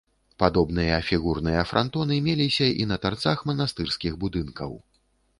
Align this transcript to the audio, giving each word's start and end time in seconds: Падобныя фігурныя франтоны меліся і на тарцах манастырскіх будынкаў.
Падобныя 0.41 0.93
фігурныя 1.09 1.65
франтоны 1.71 2.17
меліся 2.27 2.69
і 2.85 2.87
на 2.91 2.97
тарцах 3.03 3.43
манастырскіх 3.51 4.17
будынкаў. 4.25 4.73